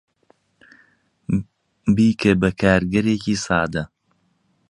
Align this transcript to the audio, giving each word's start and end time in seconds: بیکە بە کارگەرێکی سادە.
بیکە 1.95 2.31
بە 2.41 2.49
کارگەرێکی 2.61 3.35
سادە. 3.45 3.83